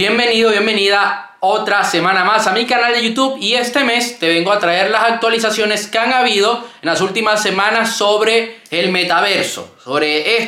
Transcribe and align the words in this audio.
Bienvenido, 0.00 0.50
bienvenida 0.50 1.36
otra 1.40 1.84
semana 1.84 2.24
más 2.24 2.46
a 2.46 2.52
mi 2.52 2.64
canal 2.64 2.94
de 2.94 3.06
YouTube 3.06 3.36
y 3.38 3.52
este 3.52 3.84
mes 3.84 4.18
te 4.18 4.28
vengo 4.28 4.50
a 4.50 4.58
traer 4.58 4.90
las 4.90 5.04
actualizaciones 5.04 5.88
que 5.88 5.98
han 5.98 6.14
habido 6.14 6.66
en 6.80 6.88
las 6.88 7.02
últimas 7.02 7.42
semanas 7.42 7.96
sobre 7.96 8.62
el 8.70 8.90
metaverso, 8.92 9.76
sobre 9.84 10.38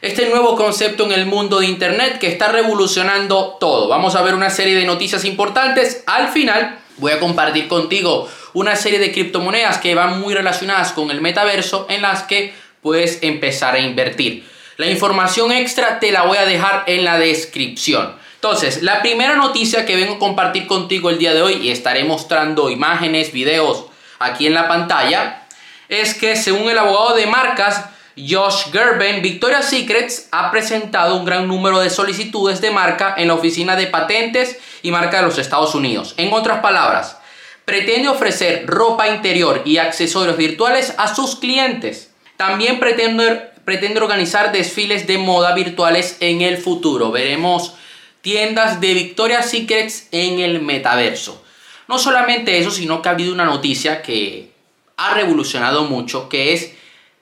este 0.00 0.28
nuevo 0.30 0.56
concepto 0.56 1.04
en 1.04 1.12
el 1.12 1.26
mundo 1.26 1.60
de 1.60 1.66
internet 1.66 2.18
que 2.18 2.26
está 2.26 2.48
revolucionando 2.48 3.56
todo. 3.60 3.86
Vamos 3.86 4.16
a 4.16 4.22
ver 4.22 4.34
una 4.34 4.50
serie 4.50 4.74
de 4.74 4.84
noticias 4.84 5.24
importantes. 5.24 6.02
Al 6.08 6.30
final 6.30 6.80
voy 6.96 7.12
a 7.12 7.20
compartir 7.20 7.68
contigo 7.68 8.28
una 8.52 8.74
serie 8.74 8.98
de 8.98 9.12
criptomonedas 9.12 9.78
que 9.78 9.94
van 9.94 10.18
muy 10.18 10.34
relacionadas 10.34 10.90
con 10.90 11.12
el 11.12 11.20
metaverso 11.20 11.86
en 11.88 12.02
las 12.02 12.24
que 12.24 12.52
puedes 12.82 13.22
empezar 13.22 13.76
a 13.76 13.78
invertir. 13.78 14.44
La 14.76 14.86
información 14.90 15.52
extra 15.52 16.00
te 16.00 16.10
la 16.10 16.22
voy 16.22 16.38
a 16.38 16.46
dejar 16.46 16.82
en 16.88 17.04
la 17.04 17.16
descripción. 17.16 18.20
Entonces, 18.44 18.82
la 18.82 19.02
primera 19.02 19.36
noticia 19.36 19.86
que 19.86 19.94
vengo 19.94 20.14
a 20.14 20.18
compartir 20.18 20.66
contigo 20.66 21.10
el 21.10 21.18
día 21.18 21.32
de 21.32 21.42
hoy 21.42 21.58
y 21.62 21.70
estaré 21.70 22.02
mostrando 22.02 22.70
imágenes, 22.70 23.32
videos 23.32 23.84
aquí 24.18 24.48
en 24.48 24.54
la 24.54 24.66
pantalla, 24.66 25.44
es 25.88 26.14
que 26.14 26.34
según 26.34 26.68
el 26.68 26.76
abogado 26.76 27.14
de 27.14 27.26
marcas 27.26 27.84
Josh 28.16 28.72
Gerben, 28.72 29.22
Victoria's 29.22 29.70
Secrets 29.70 30.26
ha 30.32 30.50
presentado 30.50 31.14
un 31.14 31.24
gran 31.24 31.46
número 31.46 31.78
de 31.78 31.88
solicitudes 31.88 32.60
de 32.60 32.72
marca 32.72 33.14
en 33.16 33.28
la 33.28 33.34
oficina 33.34 33.76
de 33.76 33.86
patentes 33.86 34.58
y 34.82 34.90
marca 34.90 35.18
de 35.18 35.26
los 35.26 35.38
Estados 35.38 35.76
Unidos. 35.76 36.14
En 36.16 36.32
otras 36.32 36.58
palabras, 36.58 37.18
pretende 37.64 38.08
ofrecer 38.08 38.66
ropa 38.66 39.06
interior 39.06 39.62
y 39.64 39.78
accesorios 39.78 40.36
virtuales 40.36 40.94
a 40.98 41.14
sus 41.14 41.36
clientes. 41.36 42.10
También 42.36 42.80
pretende, 42.80 43.52
pretende 43.64 44.00
organizar 44.00 44.50
desfiles 44.50 45.06
de 45.06 45.18
moda 45.18 45.54
virtuales 45.54 46.16
en 46.18 46.40
el 46.40 46.58
futuro. 46.58 47.12
Veremos 47.12 47.74
tiendas 48.22 48.80
de 48.80 48.94
Victoria's 48.94 49.50
Secrets 49.50 50.08
en 50.12 50.38
el 50.38 50.62
metaverso. 50.62 51.44
No 51.88 51.98
solamente 51.98 52.58
eso, 52.58 52.70
sino 52.70 53.02
que 53.02 53.08
ha 53.08 53.12
habido 53.12 53.34
una 53.34 53.44
noticia 53.44 54.00
que 54.00 54.52
ha 54.96 55.14
revolucionado 55.14 55.84
mucho, 55.84 56.28
que 56.28 56.54
es 56.54 56.72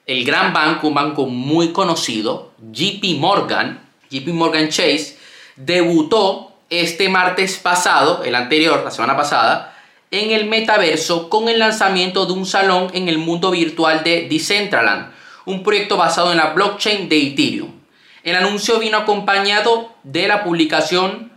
el 0.05 0.23
gran 0.23 0.53
banco, 0.53 0.87
un 0.87 0.93
banco 0.93 1.25
muy 1.25 1.73
conocido, 1.73 2.51
JP 2.71 3.17
Morgan, 3.17 3.81
JP 4.09 4.27
Morgan 4.27 4.69
Chase, 4.69 5.17
debutó 5.55 6.53
este 6.69 7.09
martes 7.09 7.57
pasado, 7.57 8.23
el 8.23 8.35
anterior, 8.35 8.81
la 8.83 8.91
semana 8.91 9.17
pasada, 9.17 9.75
en 10.11 10.31
el 10.31 10.45
metaverso 10.45 11.29
con 11.29 11.49
el 11.49 11.59
lanzamiento 11.59 12.25
de 12.25 12.33
un 12.33 12.45
salón 12.45 12.91
en 12.93 13.09
el 13.09 13.17
mundo 13.17 13.51
virtual 13.51 14.03
de 14.03 14.27
Decentraland, 14.29 15.11
un 15.45 15.63
proyecto 15.63 15.97
basado 15.97 16.31
en 16.31 16.37
la 16.37 16.53
blockchain 16.53 17.09
de 17.09 17.27
Ethereum. 17.27 17.80
El 18.23 18.35
anuncio 18.35 18.79
vino 18.79 18.97
acompañado 18.97 19.93
de 20.03 20.27
la 20.27 20.43
publicación 20.43 21.31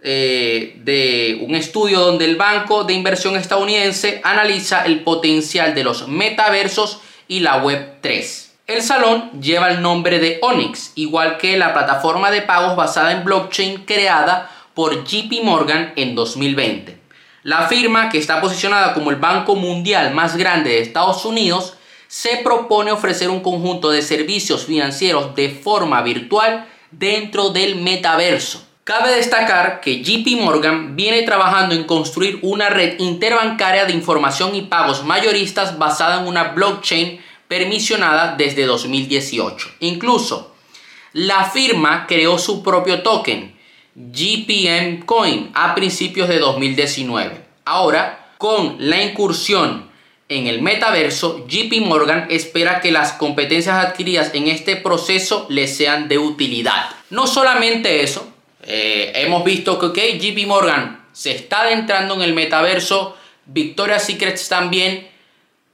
eh, 0.00 0.76
de 0.84 1.40
un 1.44 1.56
estudio 1.56 2.00
donde 2.00 2.24
el 2.24 2.36
banco 2.36 2.84
de 2.84 2.94
inversión 2.94 3.36
estadounidense 3.36 4.20
analiza 4.22 4.84
el 4.84 5.02
potencial 5.02 5.74
de 5.74 5.82
los 5.82 6.06
metaversos 6.06 7.00
y 7.26 7.40
la 7.40 7.56
Web 7.56 7.96
3. 8.00 8.54
El 8.68 8.82
salón 8.82 9.30
lleva 9.40 9.70
el 9.70 9.82
nombre 9.82 10.20
de 10.20 10.38
Onyx, 10.42 10.92
igual 10.94 11.38
que 11.38 11.56
la 11.56 11.72
plataforma 11.72 12.30
de 12.30 12.42
pagos 12.42 12.76
basada 12.76 13.12
en 13.12 13.24
blockchain 13.24 13.84
creada 13.86 14.50
por 14.74 15.04
JP 15.04 15.42
Morgan 15.42 15.94
en 15.96 16.14
2020. 16.14 16.98
La 17.42 17.66
firma, 17.66 18.10
que 18.10 18.18
está 18.18 18.40
posicionada 18.40 18.92
como 18.94 19.10
el 19.10 19.16
banco 19.16 19.56
mundial 19.56 20.12
más 20.12 20.36
grande 20.36 20.70
de 20.70 20.80
Estados 20.80 21.24
Unidos, 21.24 21.77
se 22.08 22.38
propone 22.38 22.90
ofrecer 22.90 23.28
un 23.28 23.40
conjunto 23.40 23.90
de 23.90 24.02
servicios 24.02 24.64
financieros 24.64 25.34
de 25.34 25.50
forma 25.50 26.00
virtual 26.02 26.66
dentro 26.90 27.50
del 27.50 27.76
metaverso. 27.76 28.66
Cabe 28.82 29.14
destacar 29.14 29.82
que 29.82 30.02
JP 30.02 30.40
Morgan 30.40 30.96
viene 30.96 31.20
trabajando 31.22 31.74
en 31.74 31.84
construir 31.84 32.38
una 32.40 32.70
red 32.70 32.98
interbancaria 32.98 33.84
de 33.84 33.92
información 33.92 34.54
y 34.54 34.62
pagos 34.62 35.04
mayoristas 35.04 35.78
basada 35.78 36.22
en 36.22 36.26
una 36.26 36.44
blockchain 36.44 37.20
permisionada 37.46 38.34
desde 38.36 38.64
2018. 38.64 39.68
Incluso, 39.80 40.54
la 41.12 41.44
firma 41.44 42.06
creó 42.06 42.38
su 42.38 42.62
propio 42.62 43.02
token, 43.02 43.54
GPM 43.94 45.04
Coin, 45.04 45.50
a 45.52 45.74
principios 45.74 46.30
de 46.30 46.38
2019. 46.38 47.44
Ahora, 47.66 48.32
con 48.38 48.76
la 48.78 49.02
incursión 49.02 49.87
en 50.28 50.46
el 50.46 50.60
metaverso, 50.60 51.46
JP 51.48 51.80
Morgan 51.86 52.26
espera 52.30 52.80
que 52.80 52.92
las 52.92 53.12
competencias 53.12 53.84
adquiridas 53.84 54.30
en 54.34 54.48
este 54.48 54.76
proceso 54.76 55.46
les 55.48 55.76
sean 55.76 56.08
de 56.08 56.18
utilidad. 56.18 56.90
No 57.10 57.26
solamente 57.26 58.02
eso, 58.02 58.28
eh, 58.62 59.12
hemos 59.14 59.42
visto 59.44 59.78
que 59.92 60.18
JP 60.18 60.46
Morgan 60.46 61.06
se 61.12 61.32
está 61.32 61.62
adentrando 61.62 62.14
en 62.14 62.22
el 62.22 62.34
metaverso, 62.34 63.16
Victoria's 63.46 64.04
Secret 64.04 64.38
también, 64.48 65.08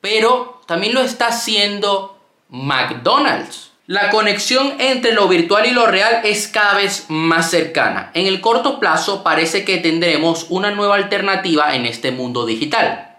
pero 0.01 0.63
también 0.67 0.95
lo 0.95 1.01
está 1.01 1.29
haciendo 1.29 2.21
McDonald's. 2.49 3.73
La 3.87 4.09
conexión 4.11 4.77
entre 4.79 5.13
lo 5.13 5.29
virtual 5.29 5.67
y 5.67 5.73
lo 5.73 5.87
real 5.87 6.21
es 6.25 6.49
cada 6.49 6.75
vez 6.75 7.07
más 7.09 7.51
cercana. 7.51 8.11
En 8.15 8.27
el 8.27 8.41
corto 8.41 8.81
plazo 8.81 9.23
parece 9.23 9.65
que 9.65 9.79
tendremos 9.79 10.47
una 10.49 10.71
nueva 10.71 10.95
alternativa 10.95 11.75
en 11.75 11.85
este 11.85 12.11
mundo 12.11 12.47
digital. 12.47 13.14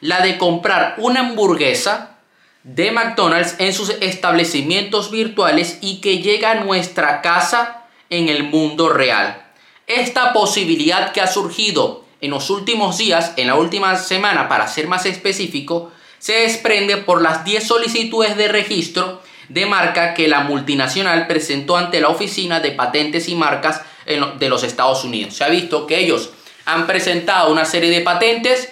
La 0.00 0.20
de 0.20 0.38
comprar 0.38 0.94
una 0.98 1.20
hamburguesa 1.20 2.18
de 2.62 2.90
McDonald's 2.90 3.56
en 3.58 3.72
sus 3.72 3.90
establecimientos 4.00 5.10
virtuales 5.10 5.78
y 5.80 6.00
que 6.00 6.18
llega 6.18 6.52
a 6.52 6.54
nuestra 6.56 7.22
casa 7.22 7.84
en 8.10 8.28
el 8.28 8.44
mundo 8.44 8.88
real. 8.88 9.42
Esta 9.86 10.32
posibilidad 10.32 11.12
que 11.12 11.20
ha 11.20 11.26
surgido 11.26 12.04
en 12.20 12.30
los 12.30 12.50
últimos 12.50 12.98
días, 12.98 13.32
en 13.36 13.46
la 13.46 13.54
última 13.54 13.96
semana 13.96 14.48
para 14.48 14.68
ser 14.68 14.88
más 14.88 15.06
específico, 15.06 15.90
se 16.18 16.34
desprende 16.34 16.98
por 16.98 17.22
las 17.22 17.44
10 17.44 17.66
solicitudes 17.66 18.36
de 18.36 18.48
registro 18.48 19.22
de 19.48 19.66
marca 19.66 20.14
que 20.14 20.28
la 20.28 20.40
multinacional 20.40 21.26
presentó 21.26 21.76
ante 21.76 22.00
la 22.00 22.08
Oficina 22.08 22.60
de 22.60 22.72
Patentes 22.72 23.28
y 23.28 23.34
Marcas 23.34 23.82
de 24.06 24.48
los 24.48 24.62
Estados 24.62 25.02
Unidos. 25.04 25.34
Se 25.34 25.44
ha 25.44 25.48
visto 25.48 25.86
que 25.86 25.98
ellos 25.98 26.30
han 26.66 26.86
presentado 26.86 27.50
una 27.50 27.64
serie 27.64 27.90
de 27.90 28.00
patentes 28.00 28.70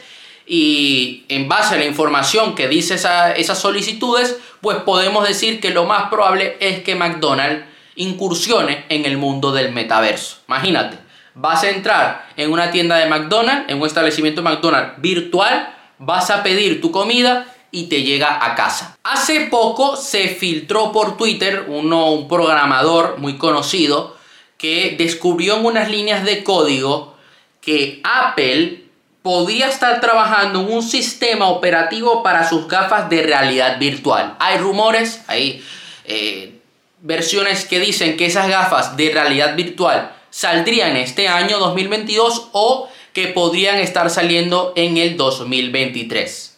y 0.49 1.25
en 1.29 1.47
base 1.47 1.75
a 1.75 1.79
la 1.79 1.85
información 1.85 2.55
que 2.55 2.69
dice 2.69 2.95
esas 2.95 3.59
solicitudes, 3.59 4.39
pues 4.63 4.79
podemos 4.79 5.29
decir 5.29 5.61
que 5.61 5.71
lo 5.71 5.85
más 5.85 6.09
probable 6.09 6.57
es 6.61 6.83
que 6.83 6.95
McDonald's 6.95 7.67
incursiones 7.97 8.85
en 8.89 9.05
el 9.05 9.19
mundo 9.19 9.53
del 9.53 9.73
metaverso. 9.73 10.39
Imagínate, 10.49 10.99
vas 11.35 11.65
a 11.65 11.71
entrar 11.71 12.29
en 12.37 12.51
una 12.51 12.71
tienda 12.71 12.97
de 12.97 13.07
McDonald's, 13.07 13.71
en 13.71 13.79
un 13.79 13.87
establecimiento 13.87 14.43
McDonald's 14.43 15.01
virtual, 15.03 15.75
vas 15.99 16.31
a 16.31 16.43
pedir 16.43 16.81
tu 16.81 16.91
comida 16.91 17.47
y 17.71 17.89
te 17.89 18.03
llega 18.03 18.45
a 18.47 18.55
casa. 18.55 18.97
Hace 19.05 19.43
poco 19.49 19.97
se 19.97 20.29
filtró 20.29 20.93
por 20.93 21.19
Twitter 21.19 21.67
uno, 21.69 22.13
un 22.13 22.27
programador 22.27 23.19
muy 23.19 23.37
conocido 23.37 24.17
que 24.57 24.95
descubrió 24.97 25.59
en 25.59 25.67
unas 25.67 25.91
líneas 25.91 26.25
de 26.25 26.43
código 26.43 27.17
que 27.61 28.01
Apple 28.03 28.88
podría 29.23 29.69
estar 29.69 30.01
trabajando 30.01 30.61
en 30.61 30.73
un 30.73 30.83
sistema 30.83 31.49
operativo 31.49 32.23
para 32.23 32.49
sus 32.49 32.69
gafas 32.69 33.11
de 33.11 33.23
realidad 33.23 33.79
virtual. 33.79 34.37
Hay 34.39 34.59
rumores, 34.59 35.23
hay 35.27 35.65
eh, 36.05 36.61
versiones 37.01 37.65
que 37.65 37.81
dicen 37.81 38.17
que 38.17 38.27
esas 38.27 38.49
gafas 38.49 38.97
de 38.97 39.11
realidad 39.11 39.57
virtual 39.57 40.13
saldrían 40.31 40.97
este 40.97 41.29
año 41.29 41.59
2022 41.59 42.49
o 42.53 42.89
que 43.13 43.29
podrían 43.29 43.79
estar 43.79 44.11
saliendo 44.11 44.73
en 44.77 44.97
el 44.97 45.17
2023. 45.17 46.57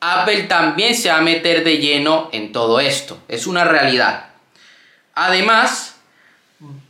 Apple 0.00 0.42
también 0.44 0.94
se 0.94 1.08
va 1.08 1.18
a 1.18 1.22
meter 1.22 1.64
de 1.64 1.78
lleno 1.78 2.28
en 2.32 2.52
todo 2.52 2.80
esto, 2.80 3.18
es 3.28 3.46
una 3.46 3.64
realidad. 3.64 4.26
Además, 5.14 5.96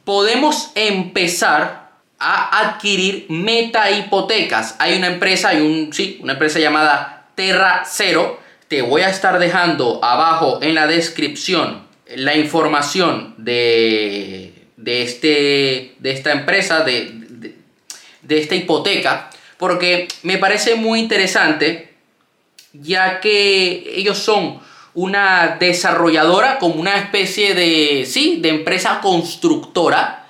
podemos 0.05 0.71
empezar 0.75 1.86
a 2.19 2.61
adquirir 2.61 3.27
meta 3.29 3.91
hipotecas. 3.91 4.77
Hay 4.79 4.97
una 4.97 5.09
empresa, 5.09 5.51
hay 5.51 5.61
un, 5.61 5.93
sí, 5.93 6.19
una 6.23 6.35
empresa 6.35 6.59
llamada 6.59 7.29
Terra 7.35 7.83
Cero. 7.87 8.41
Te 8.69 8.83
voy 8.83 9.03
a 9.03 9.11
estar 9.11 9.39
dejando 9.39 10.03
abajo 10.03 10.61
en 10.63 10.75
la 10.75 10.87
descripción 10.87 11.87
la 12.15 12.37
información 12.37 13.35
de, 13.39 14.53
este, 14.85 15.95
de 15.99 16.13
esta 16.13 16.33
empresa, 16.33 16.81
de, 16.85 17.11
de, 18.23 18.39
esta 18.39 18.55
hipoteca, 18.55 19.31
porque 19.59 20.07
me 20.23 20.39
parece 20.39 20.77
muy 20.77 21.01
interesante, 21.01 21.95
ya 22.73 23.21
que 23.21 23.93
ellos 23.97 24.19
son 24.19 24.61
una 24.95 25.57
desarrolladora, 25.59 26.59
como 26.59 26.77
una 26.77 26.97
especie 26.97 27.55
de, 27.55 28.07
sí, 28.07 28.39
de 28.41 28.51
empresa 28.51 29.01
constructora, 29.01 30.26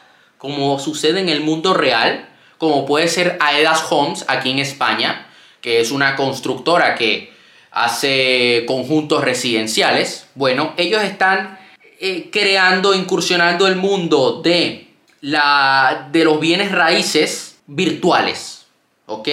como 0.46 0.78
sucede 0.78 1.18
en 1.18 1.28
el 1.28 1.40
mundo 1.40 1.74
real, 1.74 2.28
como 2.56 2.86
puede 2.86 3.08
ser 3.08 3.36
Aedas 3.40 3.84
Homes 3.90 4.24
aquí 4.28 4.52
en 4.52 4.60
España, 4.60 5.26
que 5.60 5.80
es 5.80 5.90
una 5.90 6.14
constructora 6.14 6.94
que 6.94 7.32
hace 7.72 8.62
conjuntos 8.68 9.24
residenciales. 9.24 10.28
Bueno, 10.36 10.72
ellos 10.76 11.02
están 11.02 11.58
eh, 11.98 12.28
creando, 12.30 12.94
incursionando 12.94 13.66
el 13.66 13.74
mundo 13.74 14.40
de 14.40 14.86
la, 15.20 16.10
de 16.12 16.24
los 16.24 16.38
bienes 16.38 16.70
raíces 16.70 17.56
virtuales. 17.66 18.66
¿Ok? 19.06 19.28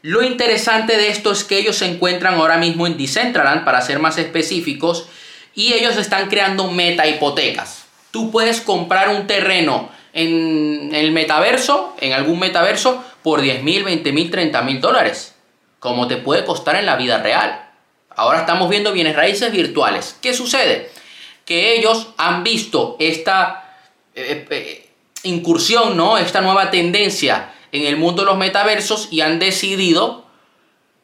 Lo 0.00 0.22
interesante 0.22 0.96
de 0.96 1.10
esto 1.10 1.30
es 1.30 1.44
que 1.44 1.58
ellos 1.58 1.76
se 1.76 1.92
encuentran 1.92 2.36
ahora 2.36 2.56
mismo 2.56 2.86
en 2.86 2.96
Decentraland, 2.96 3.66
para 3.66 3.82
ser 3.82 3.98
más 3.98 4.16
específicos, 4.16 5.08
y 5.54 5.74
ellos 5.74 5.98
están 5.98 6.30
creando 6.30 6.70
meta 6.70 7.06
hipotecas. 7.06 7.84
Tú 8.12 8.30
puedes 8.30 8.62
comprar 8.62 9.10
un 9.10 9.26
terreno 9.26 9.97
en 10.18 10.94
el 10.94 11.12
metaverso, 11.12 11.94
en 12.00 12.12
algún 12.12 12.40
metaverso, 12.40 13.04
por 13.22 13.40
10 13.40 13.62
mil, 13.62 13.84
20 13.84 14.12
mil, 14.12 14.30
30 14.30 14.62
mil 14.62 14.80
dólares, 14.80 15.34
como 15.78 16.08
te 16.08 16.16
puede 16.16 16.44
costar 16.44 16.74
en 16.74 16.86
la 16.86 16.96
vida 16.96 17.22
real. 17.22 17.70
Ahora 18.10 18.40
estamos 18.40 18.68
viendo 18.68 18.92
bienes 18.92 19.14
raíces 19.14 19.52
virtuales. 19.52 20.16
¿Qué 20.20 20.34
sucede? 20.34 20.90
Que 21.44 21.76
ellos 21.76 22.08
han 22.16 22.42
visto 22.42 22.96
esta 22.98 23.76
eh, 24.16 24.44
eh, 24.50 24.90
incursión, 25.22 25.96
¿no? 25.96 26.18
Esta 26.18 26.40
nueva 26.40 26.72
tendencia 26.72 27.52
en 27.70 27.86
el 27.86 27.96
mundo 27.96 28.22
de 28.22 28.26
los 28.26 28.38
metaversos 28.38 29.08
y 29.12 29.20
han 29.20 29.38
decidido 29.38 30.24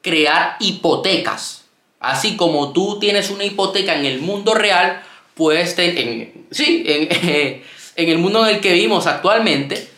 crear 0.03 0.57
hipotecas. 0.59 1.67
Así 2.01 2.37
como 2.37 2.73
tú 2.73 2.99
tienes 2.99 3.31
una 3.31 3.45
hipoteca 3.45 3.95
en 3.95 4.07
el 4.07 4.19
mundo 4.19 4.55
real, 4.55 5.03
pues 5.35 5.79
en, 5.79 6.49
sí, 6.51 6.83
en, 6.85 7.63
el 8.09 8.19
mundo 8.19 8.47
en 8.47 8.57
el 8.57 8.61
que 8.61 8.73
vivimos 8.73 9.07
actualmente, 9.07 9.89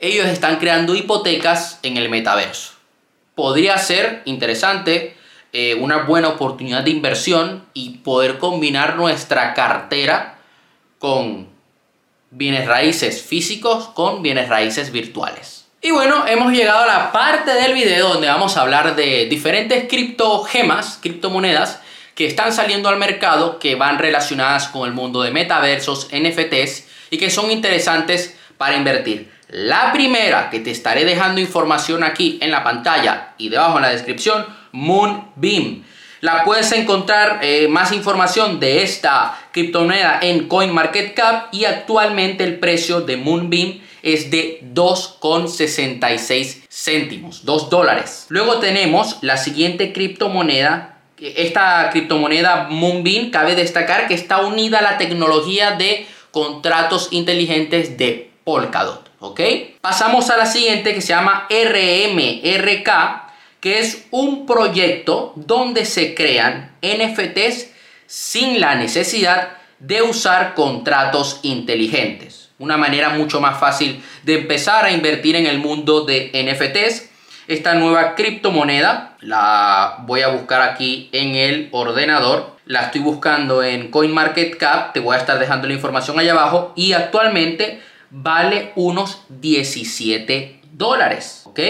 ellos 0.00 0.26
están 0.26 0.56
creando 0.58 0.94
hipotecas 0.94 1.78
en 1.82 1.96
el 1.96 2.08
metaverso. 2.08 2.72
Podría 3.34 3.78
ser 3.78 4.22
interesante, 4.24 5.16
eh, 5.52 5.74
una 5.74 5.98
buena 5.98 6.28
oportunidad 6.28 6.82
de 6.82 6.90
inversión 6.90 7.64
y 7.72 7.98
poder 7.98 8.38
combinar 8.38 8.96
nuestra 8.96 9.54
cartera 9.54 10.38
con 10.98 11.48
bienes 12.30 12.66
raíces 12.66 13.22
físicos 13.22 13.88
con 13.88 14.22
bienes 14.22 14.48
raíces 14.48 14.90
virtuales. 14.90 15.66
Y 15.80 15.90
bueno, 15.90 16.26
hemos 16.26 16.52
llegado 16.52 16.84
a 16.84 16.86
la 16.86 17.12
parte 17.12 17.52
del 17.54 17.74
video 17.74 18.08
donde 18.08 18.28
vamos 18.28 18.56
a 18.56 18.62
hablar 18.62 18.96
de 18.96 19.26
diferentes 19.26 19.88
criptogemas, 19.88 20.98
criptomonedas 21.02 21.80
que 22.14 22.26
están 22.26 22.52
saliendo 22.52 22.88
al 22.88 22.98
mercado 22.98 23.58
que 23.58 23.74
van 23.74 23.98
relacionadas 23.98 24.68
con 24.68 24.88
el 24.88 24.94
mundo 24.94 25.22
de 25.22 25.30
metaversos, 25.30 26.08
NFTs 26.12 26.86
y 27.12 27.18
que 27.18 27.30
son 27.30 27.52
interesantes 27.52 28.36
para 28.56 28.74
invertir. 28.74 29.30
La 29.48 29.92
primera 29.92 30.48
que 30.48 30.60
te 30.60 30.70
estaré 30.70 31.04
dejando 31.04 31.42
información 31.42 32.02
aquí 32.02 32.38
en 32.40 32.50
la 32.50 32.64
pantalla 32.64 33.34
y 33.36 33.50
debajo 33.50 33.76
en 33.76 33.82
la 33.82 33.90
descripción, 33.90 34.46
Moonbeam. 34.72 35.84
La 36.22 36.42
puedes 36.44 36.72
encontrar 36.72 37.40
eh, 37.42 37.68
más 37.68 37.92
información 37.92 38.60
de 38.60 38.82
esta 38.82 39.38
criptomoneda 39.52 40.20
en 40.22 40.48
CoinMarketCap 40.48 41.52
y 41.52 41.66
actualmente 41.66 42.44
el 42.44 42.58
precio 42.58 43.02
de 43.02 43.18
Moonbeam 43.18 43.80
es 44.02 44.30
de 44.30 44.60
2,66 44.72 46.62
céntimos, 46.70 47.44
2 47.44 47.68
dólares. 47.68 48.24
Luego 48.30 48.58
tenemos 48.58 49.18
la 49.20 49.36
siguiente 49.36 49.92
criptomoneda. 49.92 51.00
Esta 51.18 51.90
criptomoneda 51.90 52.68
Moonbeam 52.70 53.30
cabe 53.30 53.54
destacar 53.54 54.08
que 54.08 54.14
está 54.14 54.38
unida 54.38 54.78
a 54.78 54.82
la 54.82 54.96
tecnología 54.96 55.72
de 55.72 56.06
contratos 56.32 57.08
inteligentes 57.12 57.96
de 57.96 58.32
Polkadot. 58.44 59.08
¿Ok? 59.20 59.40
Pasamos 59.80 60.30
a 60.30 60.36
la 60.36 60.46
siguiente 60.46 60.94
que 60.94 61.00
se 61.00 61.08
llama 61.08 61.46
RMRK, 61.48 62.90
que 63.60 63.78
es 63.78 64.06
un 64.10 64.46
proyecto 64.46 65.32
donde 65.36 65.84
se 65.84 66.14
crean 66.16 66.76
NFTs 66.82 67.68
sin 68.06 68.60
la 68.60 68.74
necesidad 68.74 69.58
de 69.78 70.02
usar 70.02 70.54
contratos 70.54 71.38
inteligentes 71.42 72.42
una 72.62 72.76
manera 72.76 73.10
mucho 73.10 73.40
más 73.40 73.58
fácil 73.58 74.02
de 74.22 74.34
empezar 74.34 74.84
a 74.84 74.92
invertir 74.92 75.34
en 75.34 75.46
el 75.46 75.58
mundo 75.58 76.04
de 76.04 76.30
NFTs. 76.32 77.10
Esta 77.48 77.74
nueva 77.74 78.14
criptomoneda 78.14 79.16
la 79.20 79.96
voy 80.06 80.22
a 80.22 80.28
buscar 80.28 80.62
aquí 80.62 81.10
en 81.12 81.34
el 81.34 81.68
ordenador. 81.72 82.56
La 82.72 82.84
estoy 82.84 83.02
buscando 83.02 83.62
en 83.62 83.90
CoinMarketCap. 83.90 84.94
Te 84.94 85.00
voy 85.00 85.14
a 85.14 85.18
estar 85.18 85.38
dejando 85.38 85.68
la 85.68 85.74
información 85.74 86.18
allá 86.18 86.32
abajo. 86.32 86.72
Y 86.74 86.94
actualmente 86.94 87.82
vale 88.08 88.72
unos 88.76 89.24
17 89.28 90.58
dólares. 90.72 91.42
¿Ok? 91.44 91.60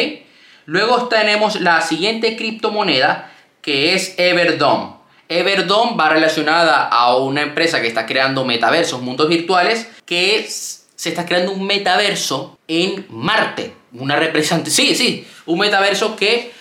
Luego 0.66 1.08
tenemos 1.08 1.60
la 1.60 1.80
siguiente 1.80 2.36
criptomoneda 2.36 3.32
que 3.62 3.96
es 3.96 4.14
Everdome. 4.16 4.92
Everdome 5.28 5.96
va 5.96 6.08
relacionada 6.08 6.86
a 6.86 7.16
una 7.16 7.42
empresa 7.42 7.80
que 7.80 7.88
está 7.88 8.06
creando 8.06 8.44
metaversos, 8.44 9.02
mundos 9.02 9.28
virtuales, 9.28 9.90
que 10.06 10.46
se 10.46 11.08
está 11.08 11.26
creando 11.26 11.50
un 11.50 11.66
metaverso 11.66 12.60
en 12.68 13.06
Marte. 13.08 13.74
Una 13.92 14.14
representación, 14.14 14.86
sí, 14.86 14.94
sí, 14.94 15.26
un 15.46 15.58
metaverso 15.58 16.14
que 16.14 16.32
eh, 16.34 16.52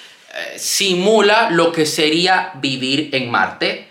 simula 0.58 1.52
lo 1.52 1.72
que 1.72 1.86
sería 1.86 2.54
vivir 2.56 3.14
en 3.14 3.30
Marte. 3.30 3.91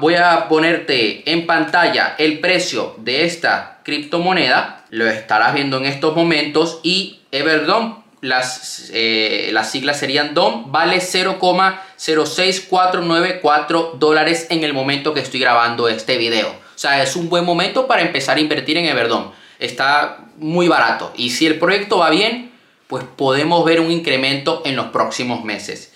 Voy 0.00 0.14
a 0.14 0.48
ponerte 0.48 1.30
en 1.30 1.46
pantalla 1.46 2.14
el 2.18 2.40
precio 2.40 2.94
de 2.98 3.24
esta 3.24 3.80
criptomoneda. 3.84 4.84
Lo 4.90 5.08
estarás 5.08 5.54
viendo 5.54 5.78
en 5.78 5.86
estos 5.86 6.14
momentos. 6.14 6.80
Y 6.82 7.20
Everdome, 7.32 7.94
las, 8.20 8.90
eh, 8.92 9.48
las 9.52 9.70
siglas 9.70 9.98
serían 9.98 10.34
DOM, 10.34 10.70
vale 10.72 10.98
0,06494 10.98 13.98
dólares 13.98 14.48
en 14.50 14.64
el 14.64 14.74
momento 14.74 15.14
que 15.14 15.20
estoy 15.20 15.40
grabando 15.40 15.88
este 15.88 16.18
video. 16.18 16.48
O 16.48 16.78
sea, 16.78 17.02
es 17.02 17.16
un 17.16 17.28
buen 17.28 17.44
momento 17.44 17.86
para 17.86 18.02
empezar 18.02 18.36
a 18.36 18.40
invertir 18.40 18.76
en 18.76 18.86
Everdome 18.86 19.40
está 19.60 20.18
muy 20.38 20.66
barato. 20.66 21.12
Y 21.16 21.30
si 21.30 21.46
el 21.46 21.58
proyecto 21.58 21.98
va 21.98 22.10
bien, 22.10 22.50
pues 22.88 23.04
podemos 23.04 23.64
ver 23.64 23.80
un 23.80 23.92
incremento 23.92 24.62
en 24.64 24.74
los 24.74 24.86
próximos 24.86 25.44
meses. 25.44 25.92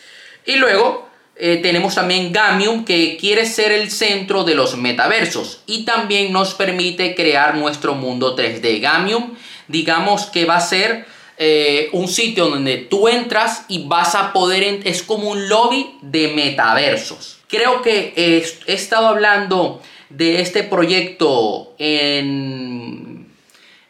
Y 0.47 0.57
luego 0.57 1.09
eh, 1.37 1.61
tenemos 1.63 1.95
también 1.95 2.33
Gamium 2.33 2.85
que 2.85 3.17
quiere 3.17 3.47
ser 3.47 3.73
el 3.73 3.91
centro 3.91 4.45
de 4.45 4.55
los 4.55 4.77
metaversos 4.77 5.61
y 5.67 5.85
también 5.85 6.33
nos 6.33 6.55
permite 6.55 7.15
crear 7.15 7.57
nuestro 7.57 7.95
mundo 7.95 8.37
3D. 8.37 8.81
Gamium 8.81 9.35
digamos 9.69 10.27
que 10.27 10.45
va 10.45 10.57
a 10.57 10.61
ser 10.61 11.07
eh, 11.39 11.89
un 11.93 12.09
sitio 12.09 12.49
donde 12.49 12.77
tú 12.77 13.09
entras 13.09 13.65
y 13.69 13.87
vas 13.87 14.15
a 14.15 14.33
poder, 14.33 14.83
es 14.85 15.03
como 15.03 15.31
un 15.31 15.49
lobby 15.49 15.97
de 16.03 16.29
metaversos. 16.29 17.39
Creo 17.49 17.83
que 17.83 18.13
he 18.17 18.73
estado 18.73 19.09
hablando 19.09 19.83
de 20.11 20.41
este 20.41 20.63
proyecto 20.63 21.75
en 21.79 23.15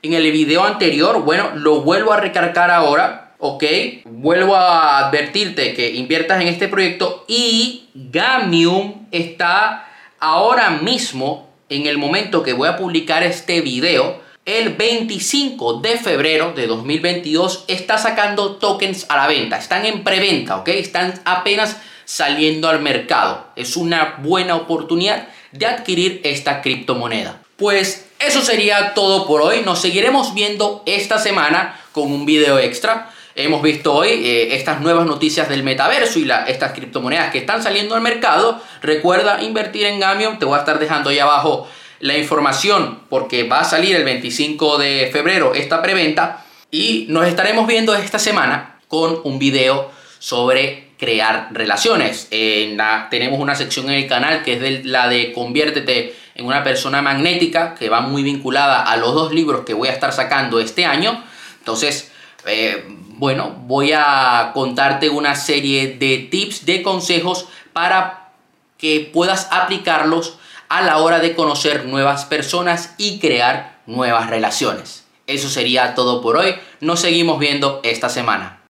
en 0.04 0.12
el 0.12 0.30
video 0.30 0.64
anterior, 0.64 1.22
bueno, 1.22 1.52
lo 1.54 1.80
vuelvo 1.80 2.12
a 2.12 2.20
recargar 2.20 2.70
ahora, 2.70 3.23
¿ok? 3.44 3.64
Vuelvo 4.06 4.56
a 4.56 5.06
advertirte 5.06 5.74
que 5.74 5.90
inviertas 5.90 6.40
en 6.40 6.48
este 6.48 6.66
proyecto 6.66 7.26
y 7.28 7.90
Gamium 7.94 9.06
está 9.10 9.86
ahora 10.18 10.70
mismo, 10.70 11.50
en 11.68 11.86
el 11.86 11.98
momento 11.98 12.42
que 12.42 12.54
voy 12.54 12.68
a 12.68 12.78
publicar 12.78 13.22
este 13.22 13.60
video, 13.60 14.22
el 14.46 14.70
25 14.70 15.80
de 15.80 15.98
febrero 15.98 16.54
de 16.54 16.66
2022 16.66 17.66
está 17.68 17.98
sacando 17.98 18.56
tokens 18.56 19.04
a 19.10 19.16
la 19.16 19.26
venta. 19.26 19.58
Están 19.58 19.84
en 19.84 20.04
preventa, 20.04 20.56
¿ok? 20.56 20.68
Están 20.68 21.20
apenas 21.26 21.76
saliendo 22.06 22.68
al 22.68 22.80
mercado. 22.80 23.48
Es 23.56 23.76
una 23.76 24.16
buena 24.22 24.56
oportunidad 24.56 25.28
de 25.52 25.66
adquirir 25.66 26.22
esta 26.24 26.62
criptomoneda. 26.62 27.42
Pues 27.56 28.06
eso 28.20 28.40
sería 28.40 28.94
todo 28.94 29.26
por 29.26 29.42
hoy. 29.42 29.60
Nos 29.66 29.82
seguiremos 29.82 30.32
viendo 30.32 30.82
esta 30.86 31.18
semana 31.18 31.78
con 31.92 32.10
un 32.10 32.24
video 32.24 32.58
extra. 32.58 33.10
Hemos 33.36 33.62
visto 33.62 33.92
hoy 33.92 34.10
eh, 34.10 34.54
estas 34.54 34.80
nuevas 34.80 35.06
noticias 35.06 35.48
del 35.48 35.64
metaverso 35.64 36.20
y 36.20 36.30
estas 36.46 36.72
criptomonedas 36.72 37.32
que 37.32 37.38
están 37.38 37.62
saliendo 37.62 37.96
al 37.96 38.00
mercado. 38.00 38.62
Recuerda 38.80 39.42
invertir 39.42 39.86
en 39.86 39.98
Gamium. 39.98 40.38
Te 40.38 40.44
voy 40.44 40.54
a 40.54 40.60
estar 40.60 40.78
dejando 40.78 41.10
ahí 41.10 41.18
abajo 41.18 41.68
la 41.98 42.16
información 42.16 43.00
porque 43.08 43.42
va 43.42 43.60
a 43.60 43.64
salir 43.64 43.96
el 43.96 44.04
25 44.04 44.78
de 44.78 45.10
febrero 45.12 45.52
esta 45.52 45.82
preventa. 45.82 46.44
Y 46.70 47.06
nos 47.08 47.26
estaremos 47.26 47.66
viendo 47.66 47.94
esta 47.96 48.20
semana 48.20 48.78
con 48.86 49.20
un 49.24 49.40
video 49.40 49.90
sobre 50.20 50.90
crear 50.96 51.48
relaciones. 51.50 52.28
tenemos 52.30 53.40
una 53.40 53.56
sección 53.56 53.86
en 53.86 53.94
el 53.94 54.06
canal 54.06 54.44
que 54.44 54.54
es 54.54 54.86
la 54.86 55.08
de 55.08 55.32
conviértete 55.32 56.14
en 56.36 56.46
una 56.46 56.62
persona 56.62 57.02
magnética 57.02 57.74
que 57.74 57.88
va 57.88 58.00
muy 58.00 58.22
vinculada 58.22 58.82
a 58.82 58.96
los 58.96 59.12
dos 59.12 59.32
libros 59.32 59.64
que 59.64 59.74
voy 59.74 59.88
a 59.88 59.92
estar 59.92 60.12
sacando 60.12 60.60
este 60.60 60.84
año. 60.84 61.24
Entonces, 61.58 62.12
eh, 62.46 62.84
bueno, 63.18 63.54
voy 63.66 63.92
a 63.92 64.50
contarte 64.54 65.08
una 65.08 65.34
serie 65.34 65.96
de 65.98 66.18
tips, 66.18 66.66
de 66.66 66.82
consejos 66.82 67.46
para 67.72 68.32
que 68.76 69.10
puedas 69.12 69.48
aplicarlos 69.50 70.38
a 70.68 70.82
la 70.82 70.98
hora 70.98 71.20
de 71.20 71.34
conocer 71.34 71.86
nuevas 71.86 72.24
personas 72.24 72.94
y 72.98 73.18
crear 73.20 73.78
nuevas 73.86 74.28
relaciones. 74.28 75.04
Eso 75.26 75.48
sería 75.48 75.94
todo 75.94 76.20
por 76.20 76.36
hoy. 76.36 76.54
Nos 76.80 77.00
seguimos 77.00 77.38
viendo 77.38 77.80
esta 77.84 78.08
semana. 78.08 78.53